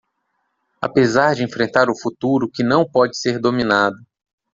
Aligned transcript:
Apesar 0.81 1.35
de 1.35 1.43
enfrentar 1.43 1.87
o 1.87 1.95
futuro 1.95 2.49
que 2.51 2.63
não 2.63 2.89
pode 2.89 3.15
ser 3.15 3.37
dominado 3.39 3.97